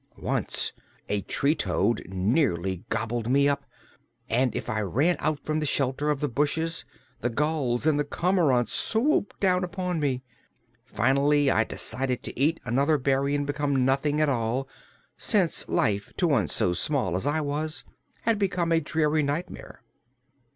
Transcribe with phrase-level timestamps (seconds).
[0.17, 0.73] Once
[1.09, 3.63] a tree toad nearly gobbled me up,
[4.29, 6.85] and if I ran out from the shelter of the bushes
[7.19, 10.23] the gulls and cormorants swooped down upon me.
[10.87, 14.67] Finally I decided to eat another berry and become nothing at all,
[15.17, 17.85] since life, to one as small as I was,
[18.23, 19.83] had become a dreary nightmare.